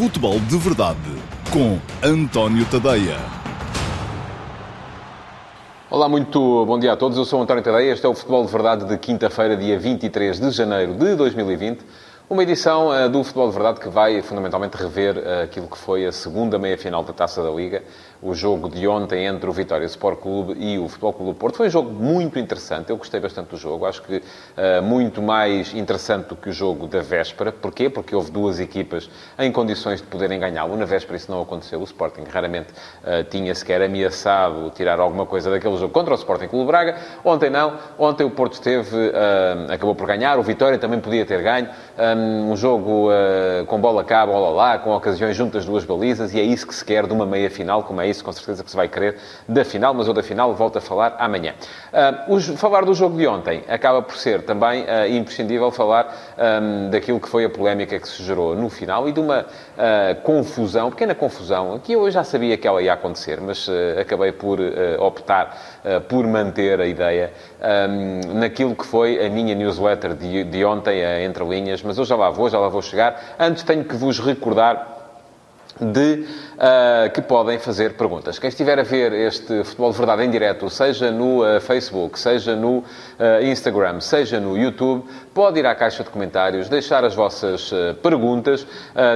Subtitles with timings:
[0.00, 0.98] Futebol de Verdade
[1.52, 3.18] com António Tadeia.
[5.90, 7.18] Olá, muito bom dia a todos.
[7.18, 7.92] Eu sou António Tadeia.
[7.92, 11.84] Este é o Futebol de Verdade de quinta-feira, dia 23 de janeiro de 2020.
[12.30, 16.06] Uma edição uh, do Futebol de Verdade que vai fundamentalmente rever uh, aquilo que foi
[16.06, 17.82] a segunda meia-final da Taça da Liga,
[18.22, 21.56] o jogo de ontem entre o Vitória Sport Clube e o Futebol Clube Porto.
[21.56, 25.74] Foi um jogo muito interessante, eu gostei bastante do jogo, acho que uh, muito mais
[25.74, 27.52] interessante do que o jogo da véspera.
[27.52, 27.88] Porquê?
[27.88, 30.76] Porque houve duas equipas em condições de poderem ganhá-lo.
[30.76, 32.68] Na véspera isso não aconteceu, o Sporting raramente
[33.30, 36.96] tinha sequer ameaçado tirar alguma coisa daquele jogo contra o Sporting Clube Braga.
[37.24, 39.12] Ontem não, ontem o Porto teve,
[39.68, 41.68] acabou por ganhar, o Vitória também podia ter ganho
[42.48, 46.42] um jogo uh, com bola cá, bola lá, com ocasiões juntas duas balizas, e é
[46.42, 48.88] isso que se quer de uma meia-final, como é isso com certeza que se vai
[48.88, 49.16] querer
[49.48, 51.54] da final, mas eu da final volto a falar amanhã.
[51.92, 56.14] Uh, falar do jogo de ontem acaba por ser também uh, imprescindível falar
[56.62, 59.46] um, daquilo que foi a polémica que se gerou no final e de uma
[60.24, 63.66] confusão, pequena confusão, que eu já sabia que ela ia acontecer, mas
[63.98, 64.58] acabei por
[64.98, 65.56] optar
[66.08, 67.32] por manter a ideia
[67.88, 72.16] um, naquilo que foi a minha newsletter de, de ontem, entre linhas, mas eu já
[72.16, 73.36] lá vou, já lá vou chegar.
[73.38, 74.99] Antes tenho que vos recordar
[75.80, 76.24] de
[76.56, 78.38] uh, que podem fazer perguntas.
[78.38, 82.56] Quem estiver a ver este Futebol de Verdade em direto, seja no uh, Facebook, seja
[82.56, 82.84] no uh,
[83.42, 88.66] Instagram, seja no YouTube, pode ir à caixa de comentários, deixar as vossas perguntas.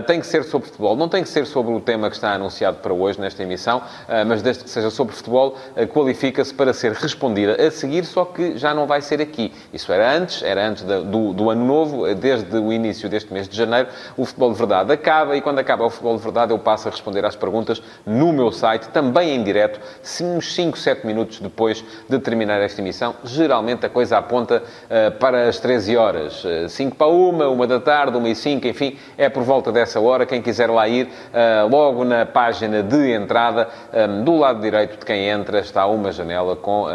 [0.06, 2.78] tem que ser sobre futebol, não tem que ser sobre o tema que está anunciado
[2.78, 3.82] para hoje nesta emissão,
[4.27, 5.56] mas desde que seja sobre futebol,
[5.92, 9.52] qualifica-se para ser respondida a seguir, só que já não vai ser aqui.
[9.72, 13.56] Isso era antes, era antes do, do ano novo, desde o início deste mês de
[13.56, 16.89] janeiro, o Futebol de Verdade acaba e quando acaba o Futebol de Verdade eu passo
[16.89, 19.81] a responder às perguntas no meu site, também em direto,
[20.23, 23.14] uns 5, 7 minutos depois de terminar esta emissão.
[23.25, 26.45] Geralmente a coisa aponta uh, para as 13 horas.
[26.45, 30.00] Uh, 5 para 1, 1 da tarde, 1 e 5, enfim, é por volta dessa
[30.00, 30.27] hora.
[30.27, 35.05] Quem quiser lá ir, uh, logo na página de entrada, um, do lado direito de
[35.05, 36.87] quem entra, está uma janela com,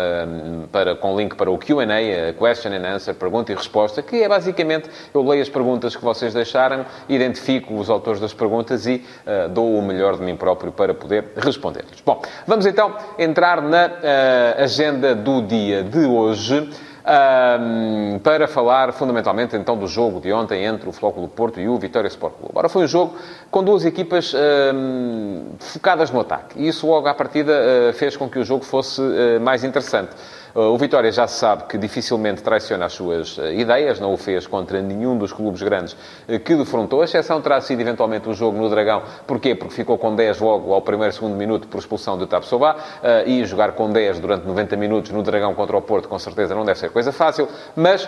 [0.72, 4.89] para, com link para o Q&A, Question and Answer, pergunta e resposta, que é basicamente,
[5.14, 9.04] eu leio as perguntas que vocês deixaram, identifico os autores das perguntas e
[9.48, 12.02] dou o melhor de mim próprio para poder responder-lhes.
[12.05, 16.70] Bom, vamos então entrar na uh, agenda do dia de hoje.
[17.02, 21.76] Um, para falar fundamentalmente então do jogo de ontem entre o Flóculo Porto e o
[21.80, 22.52] Vitória Sport Clube.
[22.54, 23.16] Ora, foi um jogo
[23.49, 28.30] com duas equipas um, focadas no ataque e isso logo à partida uh, fez com
[28.30, 30.11] que o jogo fosse uh, mais interessante.
[30.55, 34.82] O Vitória já sabe que dificilmente traiciona as suas eh, ideias, não o fez contra
[34.82, 35.95] nenhum dos clubes grandes
[36.27, 37.02] eh, que defrontou.
[37.02, 39.04] A exceção terá sido eventualmente o jogo no Dragão.
[39.27, 39.54] Porquê?
[39.54, 43.45] Porque ficou com 10 logo ao primeiro, segundo minuto por expulsão de Tapsobá eh, e
[43.45, 46.80] jogar com 10 durante 90 minutos no Dragão contra o Porto, com certeza não deve
[46.80, 47.48] ser coisa fácil.
[47.76, 48.08] Mas,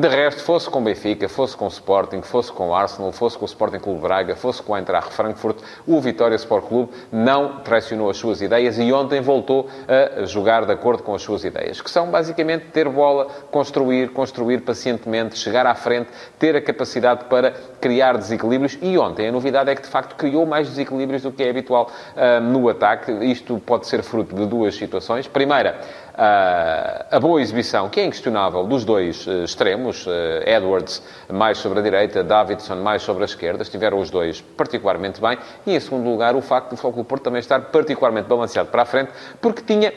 [0.00, 3.78] de resto, fosse com Benfica, fosse com Sporting, fosse com Arsenal, fosse com o Sporting
[3.78, 8.40] Clube Braga, fosse com o Eintracht Frankfurt, o Vitória Sport Clube não traicionou as suas
[8.40, 12.66] ideias e ontem voltou a jogar de acordo com as suas ideias, que são basicamente
[12.72, 18.78] ter bola, construir, construir pacientemente, chegar à frente, ter a capacidade para criar desequilíbrios.
[18.80, 21.90] E ontem a novidade é que de facto criou mais desequilíbrios do que é habitual
[22.16, 23.12] uh, no ataque.
[23.12, 25.26] Isto pode ser fruto de duas situações.
[25.26, 25.80] Primeira,
[26.16, 30.06] Uh, a boa exibição, que é inquestionável, dos dois uh, extremos,
[30.46, 35.36] Edwards mais sobre a direita, Davidson mais sobre a esquerda, estiveram os dois particularmente bem,
[35.66, 38.86] e em segundo lugar o facto Foco do Porto também estar particularmente balanceado para a
[38.86, 39.10] frente,
[39.42, 39.92] porque tinha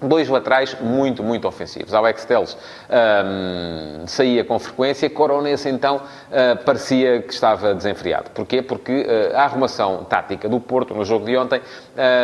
[0.00, 1.92] Dois laterais muito, muito ofensivos.
[1.92, 2.56] Alex Telles
[2.88, 8.30] um, saía com frequência, Coronense então uh, parecia que estava desenfreado.
[8.30, 8.62] Porquê?
[8.62, 11.60] Porque uh, a arrumação tática do Porto no jogo de ontem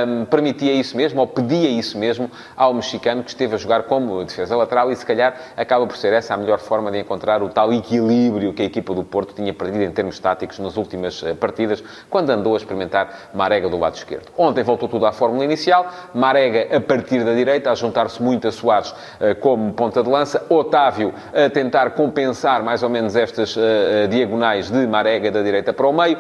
[0.07, 4.23] um, permitia isso mesmo, ou pedia isso mesmo ao mexicano que esteve a jogar como
[4.25, 7.49] defesa lateral e se calhar acaba por ser essa a melhor forma de encontrar o
[7.49, 11.35] tal equilíbrio que a equipa do Porto tinha perdido em termos táticos nas últimas uh,
[11.35, 14.29] partidas, quando andou a experimentar Marega do lado esquerdo.
[14.39, 18.47] Ontem voltou tudo à fórmula inicial, Marega a partir da direita, direita, a juntar-se muito
[18.47, 20.45] a Soares eh, como ponta de lança.
[20.49, 25.73] Otávio a tentar compensar mais ou menos estas eh, eh, diagonais de Marega da direita
[25.73, 26.19] para o meio,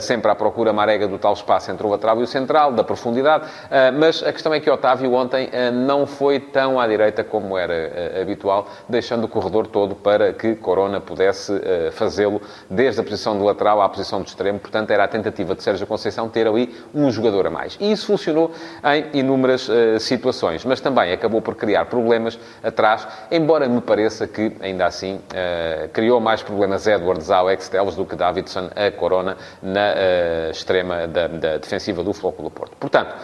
[0.00, 3.46] sempre à procura Marega do tal espaço entre o lateral e o central, da profundidade.
[3.98, 8.68] Mas a questão é que Otávio ontem não foi tão à direita como era habitual,
[8.88, 11.52] deixando o corredor todo para que Corona pudesse
[11.92, 12.40] fazê-lo
[12.70, 14.58] desde a posição de lateral à posição de extremo.
[14.58, 17.76] Portanto, era a tentativa de Sérgio Conceição ter ali um jogador a mais.
[17.80, 18.52] E isso funcionou
[18.84, 19.68] em inúmeras
[20.00, 20.64] situações.
[20.64, 26.20] Mas também acabou por criar problemas atrás, embora me pareça que, ainda assim, uh, criou
[26.20, 31.58] mais problemas Edwards ao Alex do que Davidson a Corona na uh, extrema da, da,
[31.58, 32.76] defensiva do Flóculo do Porto.
[32.78, 33.16] Portanto,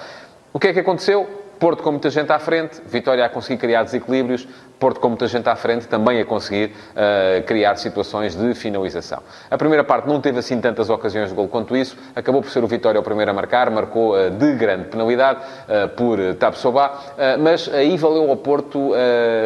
[0.53, 1.25] o que é que aconteceu?
[1.61, 4.49] Porto com muita gente à frente, Vitória a conseguir criar desequilíbrios,
[4.83, 9.23] Porto com muita gente à frente, também a conseguir uh, criar situações de finalização.
[9.49, 12.65] A primeira parte não teve assim tantas ocasiões de gol quanto isso, acabou por ser
[12.65, 16.99] o Vitória o primeiro a marcar, marcou uh, de grande penalidade uh, por Tapsoba,
[17.39, 18.91] mas aí valeu ao Porto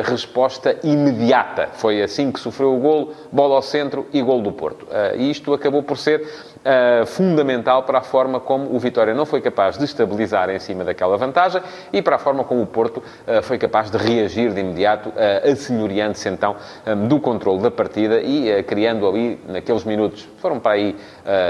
[0.04, 1.68] resposta imediata.
[1.74, 4.86] Foi assim que sofreu o golo, bola ao centro e gol do Porto.
[5.16, 6.26] E isto acabou por ser
[6.66, 10.84] uh, fundamental para a forma como o Vitória não foi capaz de estabilizar em cima
[10.84, 14.60] daquela vantagem e para a forma como o Porto uh, foi capaz de reagir de
[14.60, 20.58] imediato, uh, assenhoreando-se então um, do controle da partida e criando ali, naqueles minutos, foram
[20.58, 20.96] para aí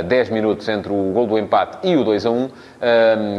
[0.07, 2.51] 10 minutos entre o gol do empate e o 2 a 1,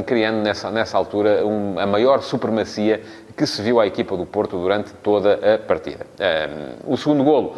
[0.05, 3.01] criando nessa, nessa altura um, a maior supremacia
[3.35, 6.05] que se viu à equipa do Porto durante toda a partida.
[6.85, 7.55] o segundo golo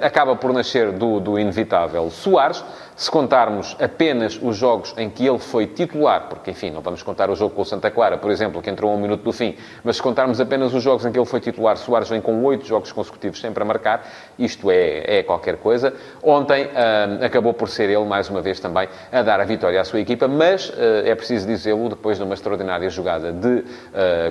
[0.00, 2.64] acaba por nascer do, do inevitável Soares,
[2.96, 7.28] se contarmos apenas os jogos em que ele foi titular, porque, enfim, não vamos contar
[7.28, 9.56] o jogo com o Santa Clara, por exemplo, que entrou a um minuto do fim,
[9.82, 12.64] mas se contarmos apenas os jogos em que ele foi titular, Soares vem com oito
[12.66, 14.06] jogos consecutivos sempre a marcar,
[14.38, 15.92] isto é, é qualquer coisa.
[16.22, 19.84] Ontem uh, acabou por ser ele, mais uma vez, também a dar a vitória à
[19.84, 20.74] sua equipa, mas uh,
[21.04, 23.64] é preciso dizê-lo, depois de uma extraordinária jogada de uh,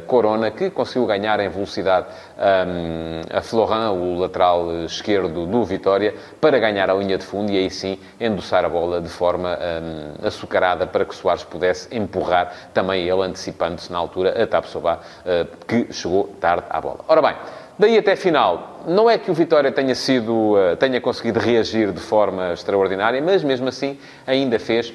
[0.08, 2.08] Corona, que conseguiu ganhar em velocidade
[2.38, 7.58] um, a Florent, o lateral esquerdo do Vitória, para ganhar a linha de fundo e
[7.58, 13.08] aí sim endossar a bola de forma um, açucarada para que Soares pudesse empurrar também
[13.08, 17.00] ele, antecipando-se na altura a Tapsoba, uh, que chegou tarde à bola.
[17.08, 17.36] Ora bem,
[17.80, 22.02] daí até final, não é que o Vitória tenha sido, uh, tenha conseguido reagir de
[22.02, 23.98] forma extraordinária, mas mesmo assim
[24.28, 24.94] ainda fez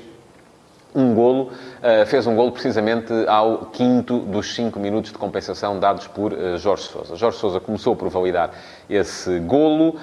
[0.95, 1.53] um golo,
[2.07, 6.85] fez um golo precisamente ao quinto dos cinco minutos de compensação dados por uh, Jorge
[6.85, 7.17] Sousa.
[7.17, 8.51] Jorge Sousa começou por validar
[8.89, 9.97] esse golo, uh,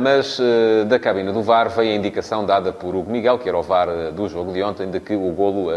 [0.00, 0.38] mas
[0.86, 4.12] da cabina do VAR veio a indicação dada por Hugo Miguel, que era o VAR
[4.12, 5.70] do jogo de ontem, de que o golo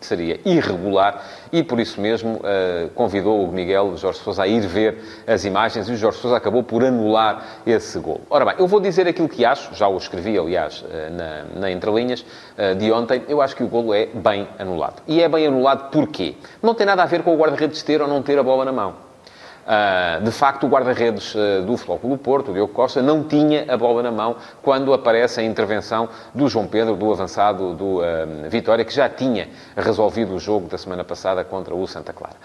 [0.00, 1.22] seria irregular
[1.52, 2.40] e por isso mesmo
[2.94, 6.36] convidou o Hugo Miguel, Jorge Sousa, a ir ver as imagens e o Jorge Sousa
[6.36, 8.20] acabou por anular esse golo.
[8.28, 12.24] Ora bem, eu vou dizer aquilo que acho, já o escrevi, aliás, na, na entrelinhas
[12.78, 14.73] de ontem, eu acho que o golo é bem anulado.
[15.06, 16.34] E é bem anulado porquê?
[16.62, 18.72] Não tem nada a ver com o guarda-redes ter ou não ter a bola na
[18.72, 19.04] mão.
[19.64, 21.74] Uh, de facto, o guarda-redes uh, do
[22.08, 26.06] do Porto, o Diogo Costa, não tinha a bola na mão quando aparece a intervenção
[26.34, 28.02] do João Pedro, do avançado do uh,
[28.50, 32.36] Vitória, que já tinha resolvido o jogo da semana passada contra o Santa Clara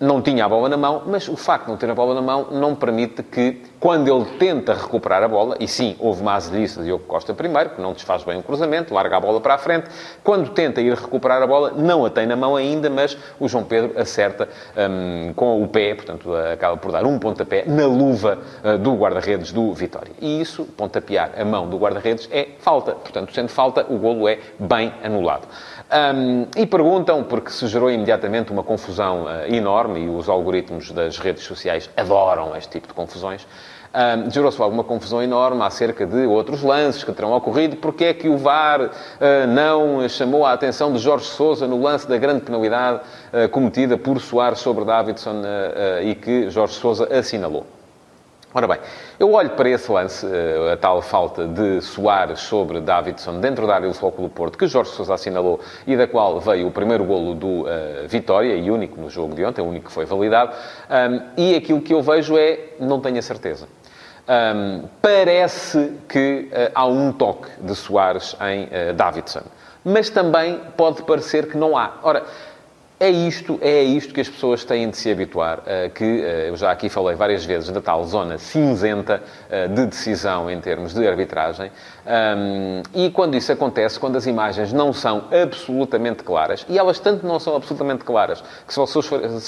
[0.00, 2.22] não tinha a bola na mão, mas o facto de não ter a bola na
[2.22, 6.78] mão não permite que, quando ele tenta recuperar a bola, e sim, houve uma azelice
[6.78, 9.58] de Diogo Costa primeiro, que não desfaz bem o cruzamento, larga a bola para a
[9.58, 9.88] frente,
[10.22, 13.64] quando tenta ir recuperar a bola, não a tem na mão ainda, mas o João
[13.64, 18.78] Pedro acerta um, com o pé, portanto, acaba por dar um pontapé na luva uh,
[18.78, 20.12] do guarda-redes do Vitória.
[20.20, 22.92] E isso, pontapear a mão do guarda-redes, é falta.
[22.92, 25.46] Portanto, sendo falta, o golo é bem anulado.
[25.92, 31.18] Um, e perguntam, porque se gerou imediatamente uma confusão uh, enorme, e os algoritmos das
[31.18, 33.46] redes sociais adoram este tipo de confusões,
[33.94, 37.76] um, gerou-se alguma confusão enorme acerca de outros lances que terão ocorrido.
[37.76, 38.90] Porque é que o VAR uh,
[39.46, 43.00] não chamou a atenção de Jorge Sousa no lance da grande penalidade
[43.32, 45.42] uh, cometida por Soares sobre Davidson
[46.02, 47.73] e que Jorge Sousa assinalou?
[48.56, 48.78] Ora bem,
[49.18, 53.74] eu olho para esse lance, eh, a tal falta de Soares sobre Davidson dentro da
[53.74, 57.04] área do Futebol do Porto, que Jorge Sousa assinalou e da qual veio o primeiro
[57.04, 57.66] golo do uh,
[58.06, 60.52] Vitória, e único no jogo de ontem, o único que foi validado,
[60.88, 63.66] um, e aquilo que eu vejo é, não tenho a certeza.
[64.28, 69.42] Um, parece que uh, há um toque de Soares em uh, Davidson,
[69.84, 71.94] mas também pode parecer que não há.
[72.04, 72.22] Ora,
[72.98, 76.56] é isto, é isto que as pessoas têm de se habituar, eh, que eh, eu
[76.56, 79.20] já aqui falei várias vezes da tal zona cinzenta
[79.50, 81.72] eh, de decisão em termos de arbitragem,
[82.94, 87.40] e quando isso acontece, quando as imagens não são absolutamente claras, e elas tanto não
[87.40, 88.78] são absolutamente claras, que se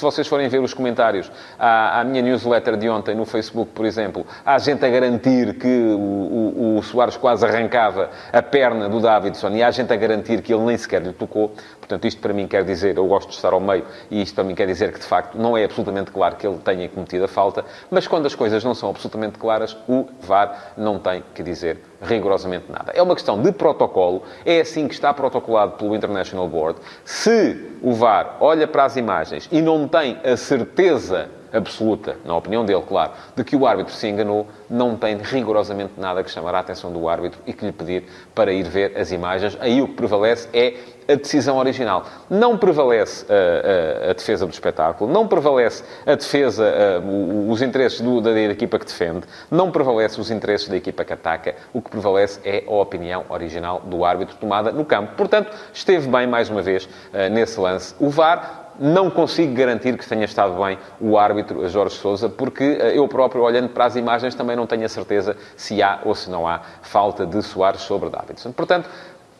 [0.02, 4.58] vocês, forem ver os comentários à, minha newsletter de ontem no Facebook, por exemplo, há
[4.58, 9.92] gente a garantir que o, Soares quase arrancava a perna do Davidson, e há gente
[9.92, 13.06] a garantir que ele nem sequer lhe tocou, portanto isto para mim quer dizer, eu
[13.06, 15.64] gosto estar ao meio, e isto para mim quer dizer que, de facto, não é
[15.64, 19.38] absolutamente claro que ele tenha cometido a falta, mas quando as coisas não são absolutamente
[19.38, 22.92] claras, o VAR não tem que dizer rigorosamente nada.
[22.94, 26.78] É uma questão de protocolo, é assim que está protocolado pelo International Board.
[27.04, 32.64] Se o VAR olha para as imagens e não tem a certeza absoluta, na opinião
[32.64, 36.58] dele, claro, de que o árbitro se enganou, não tem rigorosamente nada que chamar a
[36.58, 39.56] atenção do árbitro e que lhe pedir para ir ver as imagens.
[39.60, 40.74] Aí o que prevalece é
[41.08, 42.04] a decisão original.
[42.28, 48.00] Não prevalece a, a, a defesa do espetáculo, não prevalece a defesa, a, os interesses
[48.00, 51.54] do, da, da equipa que defende, não prevalece os interesses da equipa que ataca.
[51.72, 55.14] O que prevalece é a opinião original do árbitro tomada no campo.
[55.16, 56.88] Portanto, esteve bem, mais uma vez,
[57.30, 57.94] nesse lance.
[57.98, 63.08] O VAR não consigo garantir que tenha estado bem o árbitro Jorge Sousa, porque eu
[63.08, 66.46] próprio, olhando para as imagens, também não tenho a certeza se há ou se não
[66.46, 68.52] há falta de Soares sobre Davidson.
[68.52, 68.88] Portanto,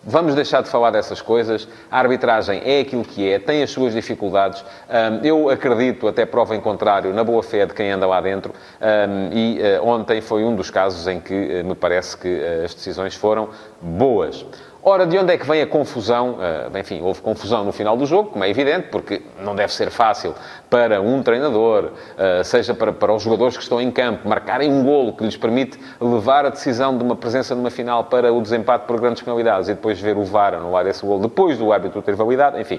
[0.08, 1.66] Vamos deixar de falar dessas coisas.
[1.90, 4.64] A arbitragem é aquilo que é, tem as suas dificuldades.
[5.24, 8.52] Eu acredito, até prova em contrário, na boa fé de quem anda lá dentro.
[9.32, 12.74] E eh, ontem foi um dos casos em que eh, me parece que eh, as
[12.74, 13.48] decisões foram
[13.82, 14.46] boas.
[14.88, 16.34] Ora, de onde é que vem a confusão?
[16.34, 19.90] Uh, enfim, houve confusão no final do jogo, como é evidente, porque não deve ser
[19.90, 20.32] fácil
[20.70, 24.84] para um treinador, uh, seja para, para os jogadores que estão em campo, marcarem um
[24.84, 28.86] golo que lhes permite levar a decisão de uma presença numa final para o desempate
[28.86, 32.14] por grandes penalidades e depois ver o VAR anular esse golo depois do árbitro ter
[32.14, 32.56] validado.
[32.60, 32.78] Enfim,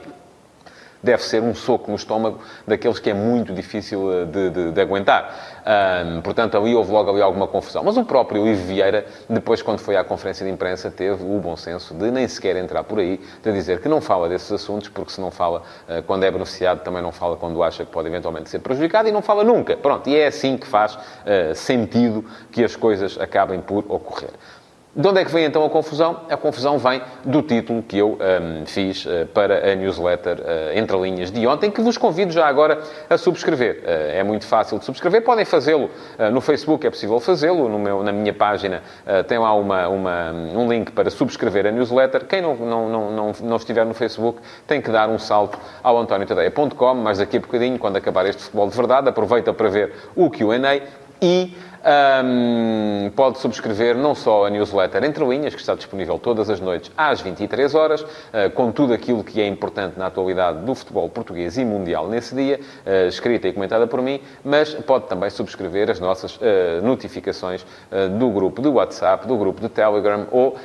[1.02, 4.82] deve ser um soco no estômago daqueles que é muito difícil eh, de, de, de
[4.82, 5.58] aguentar.
[5.68, 7.84] Um, portanto, ali houve logo ali alguma confusão.
[7.84, 11.58] Mas o próprio Ivo Vieira, depois, quando foi à conferência de imprensa, teve o bom
[11.58, 15.12] senso de nem sequer entrar por aí, de dizer que não fala desses assuntos, porque
[15.12, 18.50] se não fala uh, quando é beneficiado, também não fala quando acha que pode eventualmente
[18.50, 19.76] ser prejudicado e não fala nunca.
[19.76, 24.32] Pronto, e é assim que faz uh, sentido que as coisas acabem por ocorrer.
[24.98, 26.22] De onde é que vem então a confusão?
[26.28, 30.98] A confusão vem do título que eu um, fiz uh, para a newsletter uh, Entre
[30.98, 33.84] Linhas de ontem, que vos convido já agora a subscrever.
[33.84, 35.92] Uh, é muito fácil de subscrever, podem fazê-lo
[36.34, 37.70] no Facebook, é possível fazê-lo,
[38.02, 38.82] na minha página
[39.28, 42.26] tem lá uma, uma, um link para subscrever a newsletter.
[42.26, 46.00] Quem não, não, não, não, não estiver no Facebook tem que dar um salto ao
[46.00, 50.30] antoniotadeia.com, mas daqui a bocadinho, quando acabar este futebol de verdade, aproveita para ver o
[50.32, 51.54] Q&A e
[51.88, 56.92] um, pode subscrever não só a newsletter Entre Linhas, que está disponível todas as noites
[56.98, 61.58] às 23 horas, uh, com tudo aquilo que é importante na atualidade do futebol português
[61.58, 66.00] e mundial nesse dia, uh, escrita e comentada por mim, mas pode também subscrever as
[66.00, 66.40] nossas uh,
[66.84, 67.66] notificações
[68.18, 70.58] do grupo de WhatsApp, do grupo de Telegram ou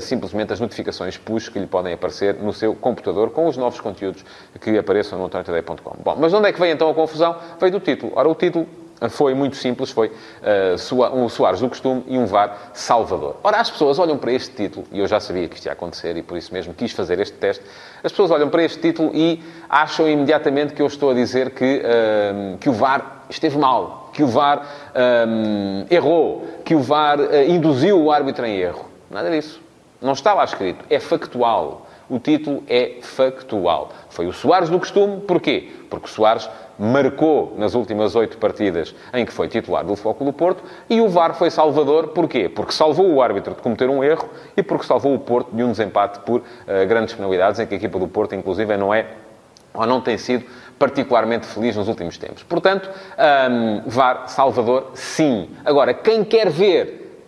[0.00, 4.24] simplesmente as notificações push que lhe podem aparecer no seu computador com os novos conteúdos
[4.60, 5.96] que apareçam no antoniotadeia.com.
[6.02, 7.36] Bom, mas onde é que vem então a confusão?
[7.58, 8.12] Veio do título.
[8.14, 8.66] Ora, o título
[9.08, 13.36] foi muito simples, foi uh, um Soares do costume e um VAR Salvador.
[13.42, 16.16] Ora, as pessoas olham para este título, e eu já sabia que isto ia acontecer
[16.16, 17.64] e por isso mesmo quis fazer este teste,
[18.04, 21.82] as pessoas olham para este título e acham imediatamente que eu estou a dizer que,
[21.82, 24.66] uh, que o VAR esteve mal, que o VAR
[25.28, 28.90] um, errou, que o VAR uh, induziu o árbitro em erro.
[29.10, 29.60] Nada disso.
[30.00, 30.84] Não está lá escrito.
[30.88, 31.86] É factual.
[32.10, 33.90] O título é factual.
[34.10, 35.20] Foi o Soares do costume.
[35.20, 35.70] Porquê?
[35.88, 36.48] Porque Soares
[36.80, 41.08] marcou nas últimas oito partidas em que foi titular do Foco do Porto, e o
[41.08, 42.48] VAR foi salvador, porquê?
[42.48, 45.70] Porque salvou o árbitro de cometer um erro e porque salvou o Porto de um
[45.70, 46.44] desempate por uh,
[46.88, 49.06] grandes penalidades, em que a equipa do Porto, inclusive, não é
[49.74, 50.46] ou não tem sido
[50.78, 52.42] particularmente feliz nos últimos tempos.
[52.42, 52.90] Portanto,
[53.50, 55.50] um, VAR Salvador, sim.
[55.64, 57.22] Agora, quem quer ver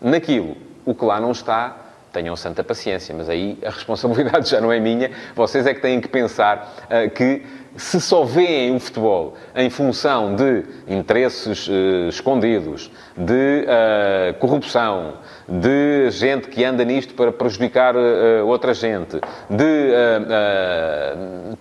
[0.00, 1.76] naquilo o que lá não está,
[2.16, 5.10] tenham santa paciência, mas aí a responsabilidade já não é minha.
[5.34, 7.42] Vocês é que têm que pensar uh, que
[7.76, 15.14] se só veem o futebol em função de interesses uh, escondidos, de uh, corrupção,
[15.46, 19.20] de gente que anda nisto para prejudicar uh, outra gente,
[19.50, 19.66] de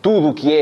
[0.02, 0.54] tudo o que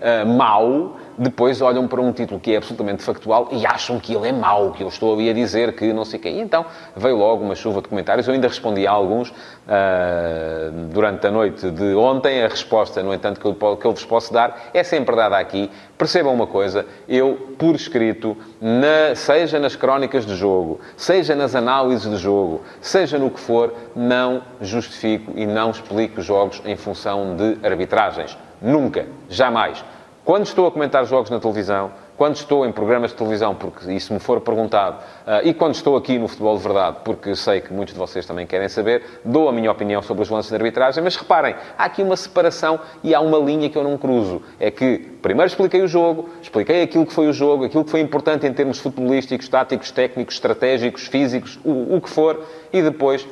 [0.00, 4.28] é mau, depois olham para um título que é absolutamente factual e acham que ele
[4.28, 6.38] é mau, que eu estou ali a dizer que não sei quem.
[6.38, 6.64] E então
[6.96, 8.26] veio logo uma chuva de comentários.
[8.26, 9.34] Eu ainda respondi a alguns uh,
[10.90, 12.42] durante a noite de ontem.
[12.42, 15.70] A resposta, no entanto, que eu, que eu vos posso dar é sempre dada aqui.
[15.98, 22.10] Percebam uma coisa, eu, por escrito, na, seja nas crónicas de jogo, seja nas análises
[22.10, 27.58] de jogo, seja no que for, não justifico e não explico jogos em função de
[27.62, 28.38] arbitragens.
[28.62, 29.84] Nunca, jamais.
[30.30, 34.14] Quando estou a comentar jogos na televisão, quando estou em programas de televisão, porque isso
[34.14, 37.72] me for perguntado, uh, e quando estou aqui no Futebol de Verdade, porque sei que
[37.72, 41.02] muitos de vocês também querem saber, dou a minha opinião sobre os lances de arbitragem,
[41.02, 44.40] mas reparem, há aqui uma separação e há uma linha que eu não cruzo.
[44.60, 47.98] É que primeiro expliquei o jogo, expliquei aquilo que foi o jogo, aquilo que foi
[47.98, 53.26] importante em termos futebolísticos, táticos, técnicos, estratégicos, físicos, o, o que for, e depois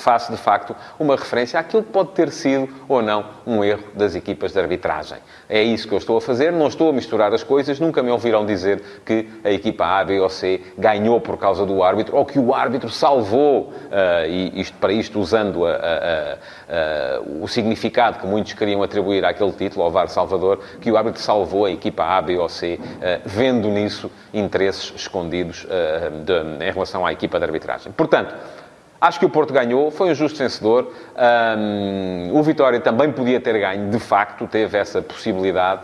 [0.00, 4.14] faço de facto uma referência àquilo que pode ter sido ou não um erro das
[4.14, 5.18] equipas de arbitragem.
[5.48, 8.10] É isso que eu estou a fazer, não estou a misturar as coisas, nunca me
[8.10, 12.24] ouviram dizer que a equipa A, B ou C ganhou por causa do árbitro ou
[12.24, 18.18] que o árbitro salvou, uh, e isto, para isto usando a, a, a, o significado
[18.18, 22.04] que muitos queriam atribuir àquele título, ao VAR Salvador, que o árbitro salvou a equipa
[22.04, 27.38] A, B ou C, uh, vendo nisso interesses escondidos uh, de, em relação à equipa
[27.38, 27.92] de arbitragem.
[27.92, 28.34] Portanto,
[29.00, 30.92] Acho que o Porto ganhou, foi um justo vencedor.
[31.58, 35.82] Um, o Vitória também podia ter ganho, de facto, teve essa possibilidade,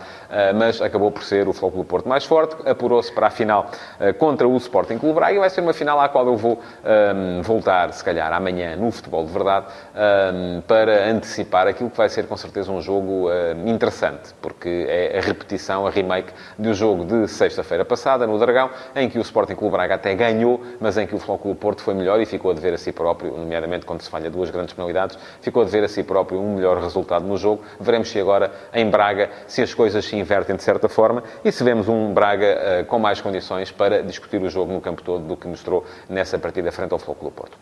[0.54, 3.70] mas acabou por ser o Futebol do Porto mais forte, apurou-se para a final
[4.00, 6.60] uh, contra o Sporting Clube Braga e vai ser uma final à qual eu vou
[6.84, 12.08] um, voltar, se calhar, amanhã no Futebol de Verdade, um, para antecipar aquilo que vai
[12.08, 13.28] ser, com certeza, um jogo
[13.66, 19.08] interessante, porque é a repetição, a remake do jogo de sexta-feira passada, no Dragão, em
[19.08, 22.20] que o Sporting Clube Braga até ganhou, mas em que o Futebol Porto foi melhor
[22.20, 25.62] e ficou a dever a si próprio, nomeadamente quando se falha duas grandes penalidades, ficou
[25.62, 27.62] a dever a si próprio um melhor resultado no jogo.
[27.78, 31.62] Veremos se agora, em Braga, se as coisas se invertem de certa forma e se
[31.62, 35.36] vemos um Braga uh, com mais condições para discutir o jogo no campo todo do
[35.36, 37.58] que mostrou nessa partida frente ao Futebol Porto.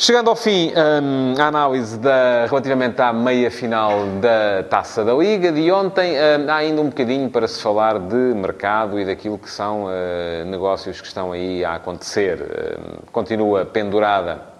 [0.00, 5.72] Chegando ao fim, um, a análise da, relativamente à meia-final da Taça da Liga de
[5.72, 9.86] ontem, um, há ainda um bocadinho para se falar de mercado e daquilo que são
[9.86, 12.40] uh, negócios que estão aí a acontecer.
[12.40, 14.57] Um, continua pendurada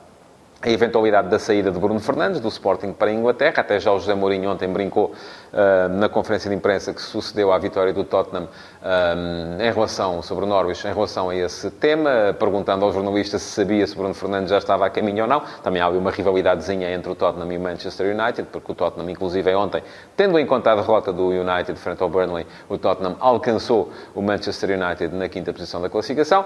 [0.60, 3.54] a eventualidade da saída de Bruno Fernandes, do Sporting para a Inglaterra.
[3.58, 5.12] Até já o José Mourinho ontem brincou
[5.52, 10.44] uh, na conferência de imprensa que sucedeu à vitória do Tottenham uh, em relação, sobre
[10.44, 14.50] o Norwich, em relação a esse tema, perguntando ao jornalista se sabia se Bruno Fernandes
[14.50, 15.42] já estava a caminho ou não.
[15.62, 19.54] Também há uma rivalidadezinha entre o Tottenham e o Manchester United, porque o Tottenham, inclusive,
[19.54, 19.80] ontem,
[20.16, 24.70] tendo em conta a derrota do United frente ao Burnley, o Tottenham alcançou o Manchester
[24.70, 26.44] United na quinta posição da classificação.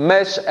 [0.00, 0.42] Mas hum,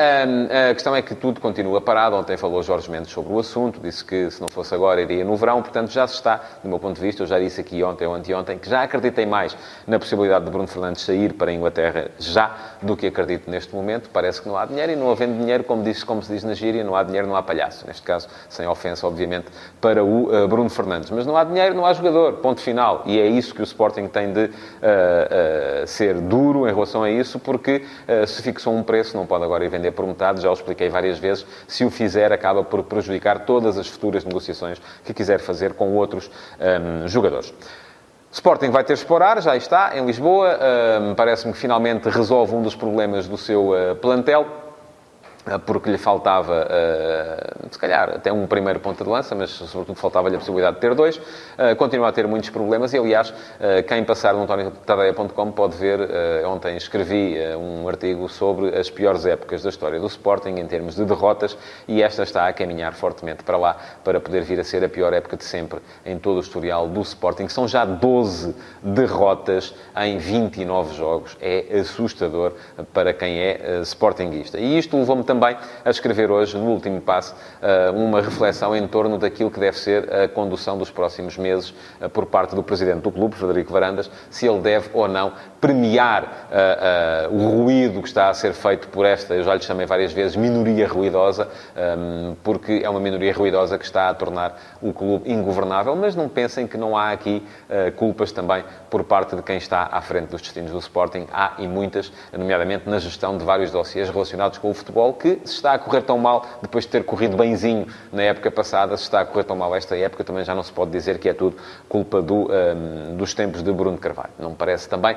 [0.70, 2.14] a questão é que tudo continua parado.
[2.16, 5.34] Ontem falou Jorge Mendes sobre o assunto, disse que se não fosse agora iria no
[5.36, 8.06] verão, portanto já se está, do meu ponto de vista, eu já disse aqui ontem
[8.06, 12.10] ou anteontem, que já acreditei mais na possibilidade de Bruno Fernandes sair para a Inglaterra
[12.18, 14.10] já do que acredito neste momento.
[14.12, 16.84] Parece que não há dinheiro e não havendo dinheiro, como, como se diz na gíria,
[16.84, 17.86] não há dinheiro, não há palhaço.
[17.86, 19.46] Neste caso, sem ofensa, obviamente,
[19.80, 21.08] para o uh, Bruno Fernandes.
[21.10, 22.34] Mas não há dinheiro, não há jogador.
[22.34, 23.02] Ponto final.
[23.06, 27.10] E é isso que o Sporting tem de uh, uh, ser duro em relação a
[27.10, 27.86] isso, porque
[28.26, 31.18] se fixou um preço, não pode agora ir vender por metade, já o expliquei várias
[31.18, 31.46] vezes.
[31.66, 36.30] Se o fizer, acaba por prejudicar todas as futuras negociações que quiser fazer com outros
[36.58, 37.52] um, jogadores.
[38.30, 40.58] Sporting vai ter explorar, já está, em Lisboa.
[41.00, 44.67] Um, Parece-me que finalmente resolve um dos problemas do seu uh, plantel
[45.64, 50.36] porque lhe faltava, uh, se calhar, até um primeiro ponto de lança, mas sobretudo faltava-lhe
[50.36, 51.16] a possibilidade de ter dois.
[51.16, 55.98] Uh, continua a ter muitos problemas e, aliás, uh, quem passar no antoniotadeia.com pode ver,
[56.46, 61.04] ontem escrevi um artigo sobre as piores épocas da história do Sporting em termos de
[61.04, 64.88] derrotas e esta está a caminhar fortemente para lá para poder vir a ser a
[64.88, 67.48] pior época de sempre em todo o historial do Sporting.
[67.48, 71.36] São já 12 derrotas em 29 jogos.
[71.40, 72.54] É assustador
[72.92, 74.58] para quem é Sportingista.
[74.58, 78.86] E isto levou-me também também a escrever hoje, no último passo, eh, uma reflexão em
[78.88, 83.02] torno daquilo que deve ser a condução dos próximos meses eh, por parte do presidente
[83.02, 88.08] do clube, Frederico Varandas, se ele deve ou não premiar uh, uh, o ruído que
[88.08, 92.36] está a ser feito por esta, eu já lhe chamei várias vezes, minoria ruidosa, um,
[92.42, 96.66] porque é uma minoria ruidosa que está a tornar o clube ingovernável, mas não pensem
[96.66, 100.40] que não há aqui uh, culpas também por parte de quem está à frente dos
[100.40, 101.26] destinos do Sporting.
[101.32, 105.54] Há e muitas, nomeadamente na gestão de vários dossiês relacionados com o futebol, que se
[105.54, 109.20] está a correr tão mal, depois de ter corrido benzinho na época passada, se está
[109.20, 111.56] a correr tão mal esta época, também já não se pode dizer que é tudo
[111.88, 114.30] culpa do, um, dos tempos de Bruno Carvalho.
[114.38, 115.16] Não me parece também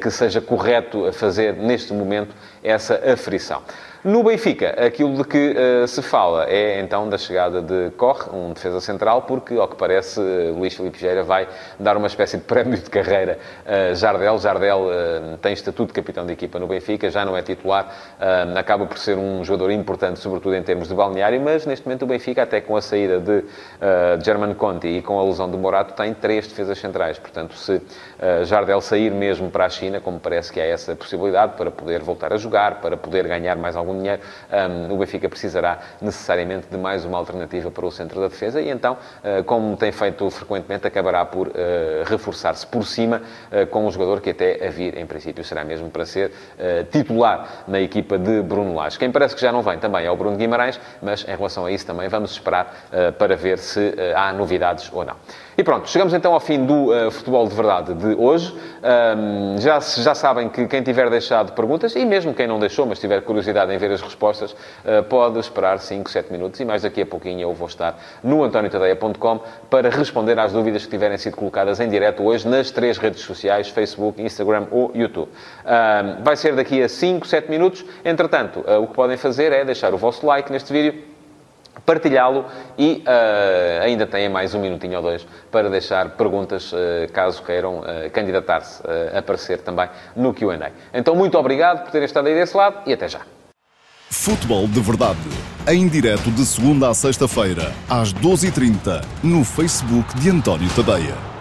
[0.00, 3.62] que seja correto fazer, neste momento, essa aferição.
[4.02, 8.54] No Benfica, aquilo de que uh, se fala é então da chegada de Corre, um
[8.54, 11.46] defesa central, porque, ao que parece, uh, Luís Filipe Vieira vai
[11.78, 14.38] dar uma espécie de prémio de carreira a uh, Jardel.
[14.38, 14.80] Jardel
[15.42, 17.94] tem estatuto de capitão de equipa no Benfica, já não é titular,
[18.56, 22.06] acaba por ser um jogador importante, sobretudo em termos de balneário, mas neste momento o
[22.06, 23.44] Benfica, até com a saída de
[24.24, 27.18] German Conti e com a lesão do Morato, tem três defesas centrais.
[27.18, 27.80] Portanto, se
[28.44, 32.32] Jardel sair mesmo para a China, como parece que há essa possibilidade, para poder voltar
[32.32, 34.22] a jogar, para poder ganhar mais algum algum dinheiro,
[34.88, 38.70] um, o Benfica precisará necessariamente de mais uma alternativa para o centro da defesa e
[38.70, 41.52] então, uh, como tem feito frequentemente, acabará por uh,
[42.06, 45.90] reforçar-se por cima uh, com um jogador que até a vir, em princípio, será mesmo
[45.90, 46.30] para ser
[46.92, 48.98] titular na equipa de Bruno Lage.
[48.98, 51.72] Quem parece que já não vem também é o Bruno Guimarães, mas em relação a
[51.72, 52.72] isso também vamos esperar
[53.18, 55.16] para ver se há novidades ou não.
[55.60, 58.50] E pronto, chegamos então ao fim do uh, Futebol de Verdade de hoje.
[58.82, 62.98] Um, já, já sabem que quem tiver deixado perguntas, e mesmo quem não deixou, mas
[62.98, 67.02] tiver curiosidade em ver as respostas, uh, pode esperar 5, 7 minutos e mais daqui
[67.02, 71.78] a pouquinho eu vou estar no antoniotadeia.com para responder às dúvidas que tiverem sido colocadas
[71.78, 75.28] em direto hoje nas três redes sociais, Facebook, Instagram ou YouTube.
[75.28, 77.84] Um, vai ser daqui a 5, 7 minutos.
[78.02, 81.09] Entretanto, uh, o que podem fazer é deixar o vosso like neste vídeo
[81.84, 82.44] partilhá-lo
[82.78, 87.80] e uh, ainda têm mais um minutinho ou dois para deixar perguntas, uh, caso queiram
[87.80, 88.82] uh, candidatar-se
[89.14, 90.70] a aparecer também no Q&A.
[90.92, 93.20] Então, muito obrigado por terem estado aí desse lado e até já.
[94.08, 95.18] Futebol de Verdade,
[95.68, 101.39] em direto de segunda a sexta-feira, às 12h30, no Facebook de António Tadeia.